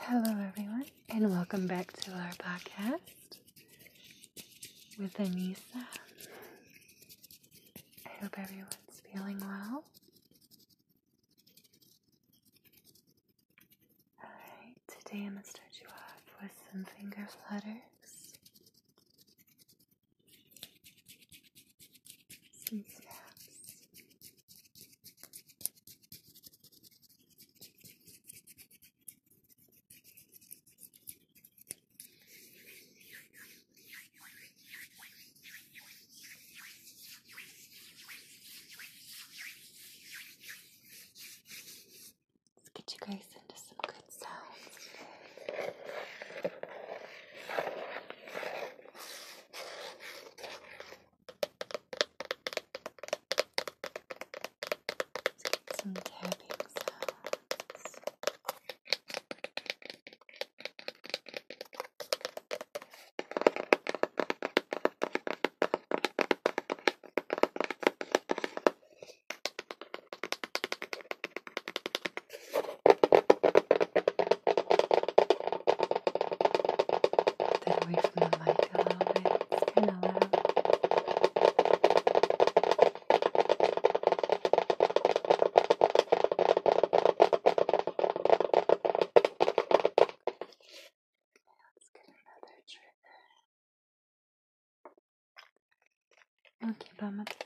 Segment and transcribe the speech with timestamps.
[0.00, 2.98] Hello, everyone, and welcome back to our podcast
[4.98, 5.86] with Anissa.
[8.06, 9.84] I hope everyone's feeling well.
[14.22, 18.34] Alright, today I'm going to start you off with some finger flutters,
[22.68, 22.84] some
[97.02, 97.41] We'll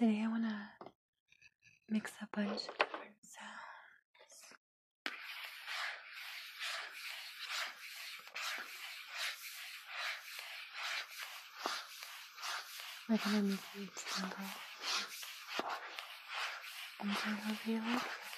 [0.00, 0.56] Today I want to
[1.90, 4.54] mix a bunch of different sounds.
[13.10, 14.38] We're gonna make each single
[17.02, 18.29] into a like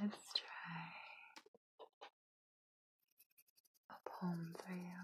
[0.00, 0.88] let's try
[3.90, 5.00] a poem for you.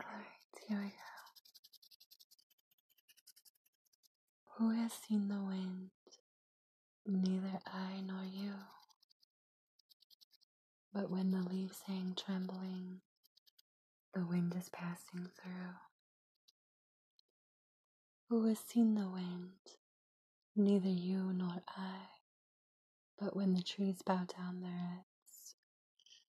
[0.00, 0.26] Alright,
[0.68, 0.92] here we go.
[4.56, 5.90] Who has seen the wind?
[7.06, 8.52] Neither I nor you.
[10.92, 13.00] But when the leaves hang trembling,
[14.14, 15.74] the wind is passing through.
[18.28, 19.52] Who has seen the wind?
[20.54, 21.96] Neither you nor I.
[23.18, 25.54] But when the trees bow down their heads,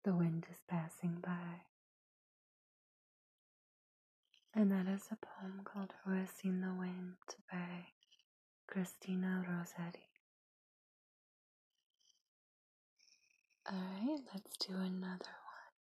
[0.04, 1.62] the wind is passing by.
[4.54, 7.16] And that is a poem called Who Has Seen the Wind
[7.50, 7.86] by
[8.68, 10.10] Christina Rossetti.
[13.68, 15.72] Alright, let's do another one.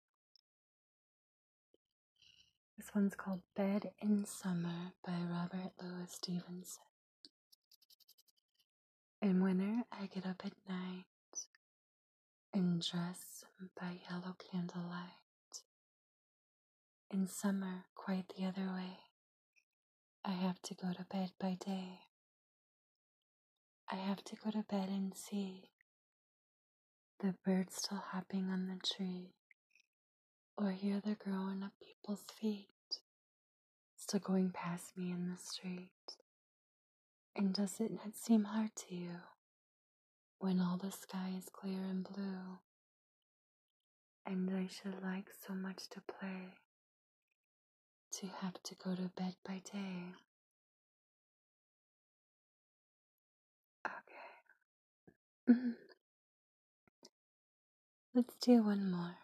[2.78, 6.92] This one's called Bed in Summer by Robert Louis Stevenson.
[9.23, 11.05] In winter, I get up at night
[12.53, 13.45] and dress
[13.81, 15.63] by yellow candlelight.
[17.09, 18.99] In summer, quite the other way,
[20.25, 22.01] I have to go to bed by day.
[23.89, 25.71] I have to go to bed and see
[27.21, 29.35] the birds still hopping on the tree,
[30.57, 32.67] or hear the growing of people's feet
[33.95, 35.91] still going past me in the street.
[37.34, 39.17] And does it not seem hard to you
[40.38, 42.58] when all the sky is clear and blue?
[44.26, 46.55] And I should like so much to play
[48.12, 50.12] to have to go to bed by day.
[53.87, 55.50] Okay.
[55.50, 55.70] Mm-hmm.
[58.14, 59.17] Let's do one more.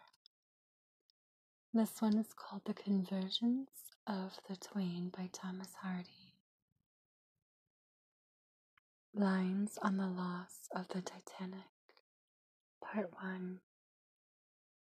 [1.73, 3.69] This one is called The Convergence
[4.07, 6.18] of the Twain by Thomas Hardy.
[9.15, 11.65] Lines on the Loss of the Titanic,
[12.79, 13.59] Part 1.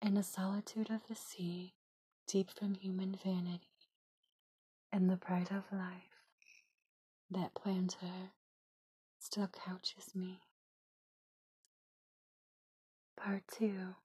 [0.03, 1.73] In a solitude of the sea,
[2.27, 3.89] deep from human vanity,
[4.91, 6.21] and the pride of life,
[7.31, 8.31] that planter
[9.19, 10.41] still couches me.
[13.17, 13.95] Part 2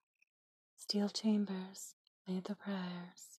[0.78, 1.94] Steel chambers
[2.26, 3.38] made the prayers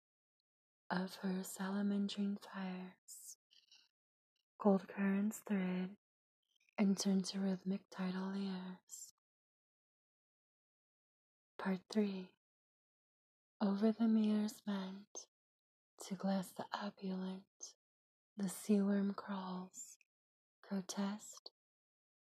[0.91, 3.35] of her salamandrine fires.
[4.59, 5.89] gold currents thread
[6.77, 9.13] and turn to rhythmic tidal ears.
[11.57, 12.29] Part 3
[13.59, 15.25] Over the mirrors meant
[16.07, 17.73] to glass the opulent,
[18.37, 19.97] the sea worm crawls,
[20.67, 21.49] grotesque,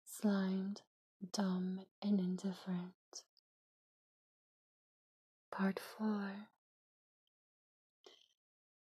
[0.04, 0.82] slimed,
[1.32, 3.22] dumb, and indifferent.
[5.50, 6.48] Part 4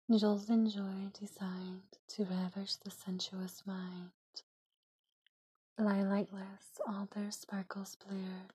[0.08, 4.10] Needles and joy designed to ravish the sensuous mind.
[5.80, 8.52] Lie lightless, all their sparkles bleared,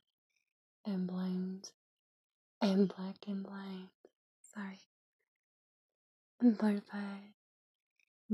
[0.86, 1.72] and blind,
[2.62, 3.90] and black and blind.
[4.54, 4.80] Sorry.
[6.60, 7.02] Part 5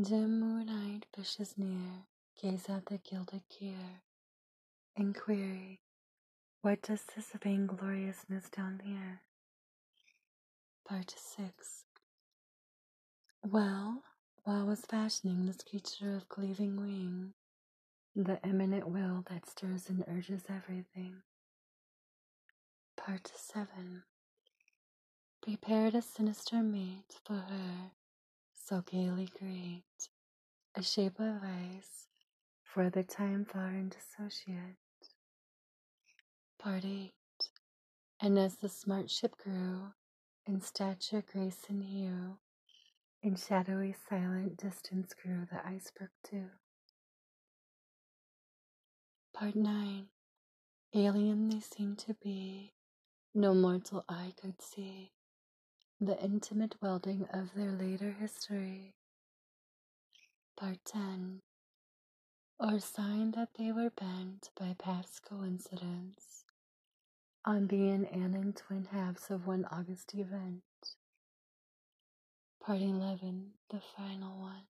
[0.01, 2.03] Dim moon-eyed fishes near,
[2.41, 4.01] gaze at the gilded gear,
[4.97, 5.79] and query,
[6.61, 9.21] what does this vaingloriousness down here?
[10.85, 11.85] Part 6
[13.41, 14.03] Well,
[14.43, 17.33] while was fashioning this creature of cleaving wing,
[18.15, 21.21] the eminent will that stirs and urges everything.
[22.97, 24.03] Part 7
[25.41, 27.91] Prepared a sinister mate for her,
[28.53, 30.09] so gaily great,
[30.75, 32.07] a shape of ice,
[32.63, 34.77] for the time far indissociate.
[36.59, 37.11] Part 8
[38.19, 39.93] And as the smart ship grew,
[40.45, 42.37] in stature, grace, and hue,
[43.23, 46.49] in shadowy, silent distance grew the iceberg too.
[49.41, 50.05] Part 9
[50.93, 52.73] Alien they seemed to be,
[53.33, 55.13] no mortal eye could see
[55.99, 58.93] the intimate welding of their later history.
[60.55, 61.41] Part 10
[62.59, 66.45] Or sign that they were bent by past coincidence
[67.43, 70.61] on being an and twin halves of one August event.
[72.63, 74.70] Part 11, the final one.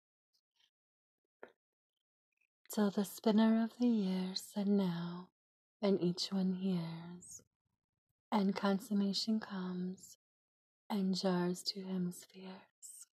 [2.72, 5.28] Till the spinner of the years said now,
[5.82, 7.42] and each one hears,
[8.32, 10.18] and consummation comes,
[10.88, 13.08] and jars to hemispheres.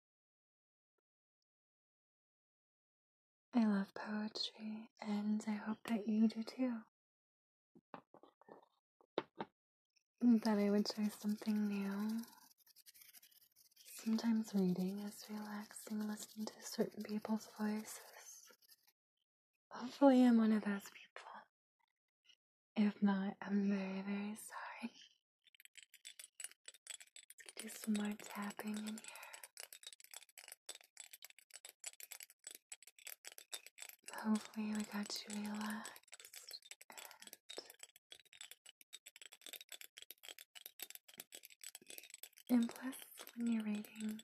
[3.55, 6.73] I love poetry, and I hope that you do too.
[10.43, 12.23] that I would try something new.
[14.03, 18.14] Sometimes reading is relaxing, listening to certain people's voices.
[19.75, 21.31] Hopefully, I'm one of those people.
[22.77, 24.93] If not, I'm very, very sorry.
[27.41, 28.99] Let's do some more tapping in here.
[34.25, 35.91] Hopefully, we got you relaxed
[42.51, 42.95] and plus,
[43.37, 44.21] when you're reading,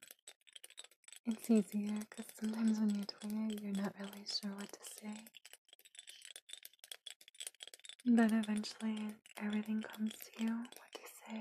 [1.27, 5.40] it's easier because sometimes when you're doing it, you're not really sure what to say.
[8.13, 11.39] But eventually, everything comes to you, what do you say.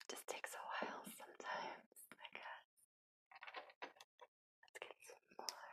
[0.00, 2.64] It just takes a while sometimes, I guess.
[4.62, 5.66] Let's get some more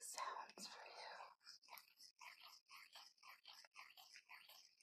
[0.00, 1.16] sounds for you.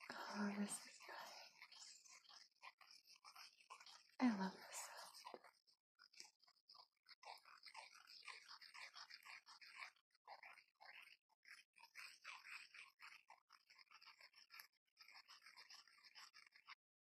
[0.10, 1.54] Oh, this is nice.
[4.20, 5.40] I love this sound.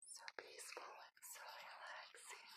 [0.06, 2.50] So peaceful and so relaxing.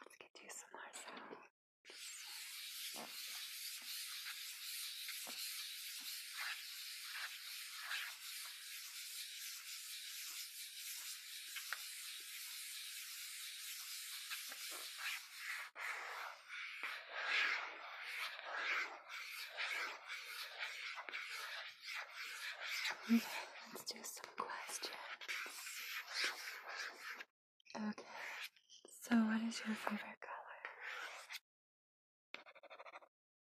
[0.00, 1.38] Let's get you some more sound.
[23.10, 23.18] Okay,
[23.74, 24.94] let's do some questions.
[27.76, 28.04] Okay,
[29.02, 30.60] so what is your favorite color?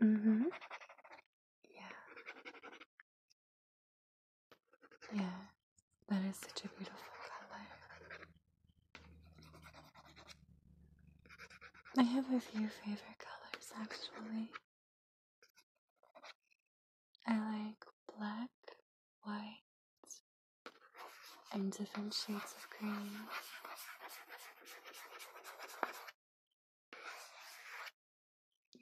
[0.03, 0.43] Mm-hmm.
[1.69, 1.93] Yeah.
[5.15, 5.39] Yeah,
[6.09, 7.67] that is such a beautiful color.
[11.97, 14.49] I have a few favorite colors actually.
[17.27, 17.85] I like
[18.17, 18.49] black,
[19.23, 19.61] white,
[21.53, 23.09] and different shades of green.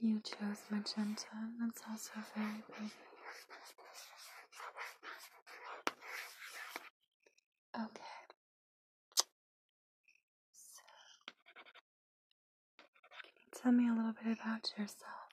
[0.03, 1.27] You chose magenta,
[1.59, 2.91] that's also very pretty.
[7.75, 8.21] Okay.
[10.53, 10.81] So,
[13.21, 15.29] can you tell me a little bit about yourself?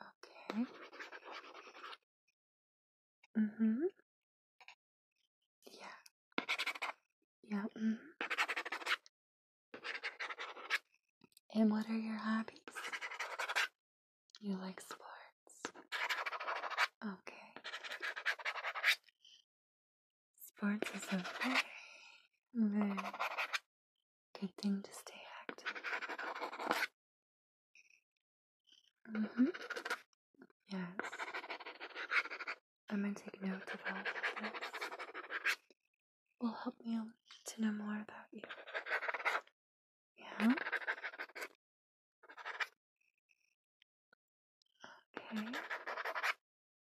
[0.00, 0.64] Okay.
[3.38, 3.82] Mm-hmm.
[5.72, 5.98] Yeah.
[7.48, 7.64] Yeah.
[7.78, 8.11] Mm-hmm.
[11.54, 12.58] And what are your hobbies?
[14.40, 15.76] You like sports.
[17.04, 17.52] Okay.
[20.40, 21.58] Sports is a very,
[22.54, 22.94] very
[24.40, 25.74] good thing to stay active.
[29.14, 29.44] Mm-hmm.
[30.70, 30.80] Yes.
[32.90, 34.04] I'm gonna take note of all of
[34.40, 34.52] this.
[36.40, 36.98] Will help me
[37.46, 38.42] to know more about you.
[40.18, 40.52] Yeah.
[45.32, 45.46] Okay.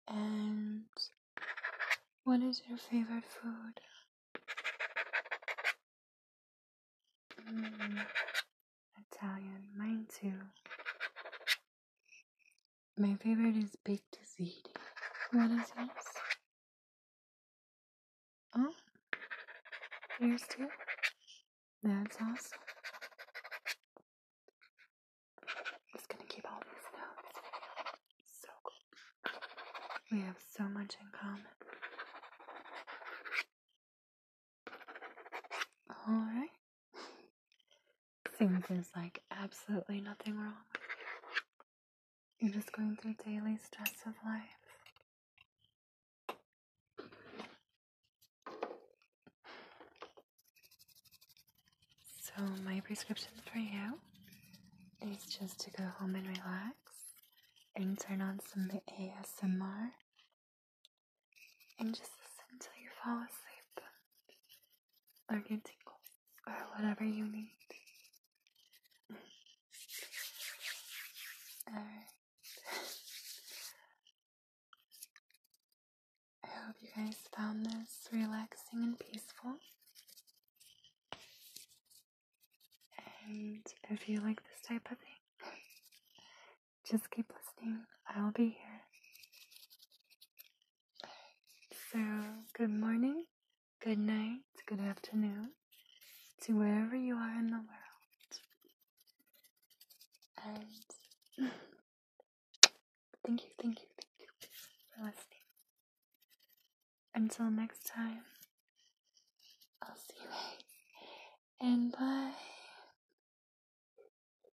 [0.08, 0.82] And
[2.24, 3.80] what is your favorite food?
[7.50, 8.00] Mm,
[9.12, 10.34] Italian, mine too.
[12.96, 14.64] My favorite is baked ziti.
[15.32, 16.08] What is yours?
[18.56, 18.72] Oh,
[20.20, 20.68] yours too?
[21.82, 22.58] That's awesome.
[25.92, 27.38] Just gonna keep all these notes.
[28.42, 28.74] So cool.
[30.10, 31.44] We have so much in common.
[36.08, 36.48] Alright.
[38.38, 40.54] Seems there's like absolutely nothing wrong.
[42.40, 44.42] You're just going through daily stress of life.
[52.22, 53.98] So, my prescription for you
[55.12, 56.76] is just to go home and relax
[57.78, 59.90] and turn on some ASMR
[61.78, 63.80] and just listen until you fall asleep
[65.30, 66.10] or get tingles
[66.46, 67.52] or whatever you need.
[71.68, 72.08] Alright.
[76.44, 79.54] I hope you guys found this relaxing and peaceful.
[83.26, 85.20] And if you like this type of thing,
[86.90, 87.80] just keep listening.
[88.14, 88.82] I'll be here.
[91.92, 91.98] So,
[92.58, 93.24] good morning,
[93.84, 94.37] good night,